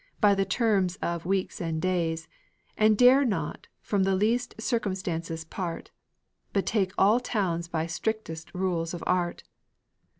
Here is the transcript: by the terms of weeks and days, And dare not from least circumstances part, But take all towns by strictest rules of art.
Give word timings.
by 0.19 0.33
the 0.33 0.45
terms 0.45 0.95
of 0.95 1.27
weeks 1.27 1.61
and 1.61 1.79
days, 1.79 2.27
And 2.75 2.97
dare 2.97 3.23
not 3.23 3.67
from 3.83 4.01
least 4.01 4.55
circumstances 4.59 5.43
part, 5.45 5.91
But 6.53 6.65
take 6.65 6.91
all 6.97 7.19
towns 7.19 7.67
by 7.67 7.85
strictest 7.85 8.51
rules 8.55 8.95
of 8.95 9.03
art. 9.05 9.43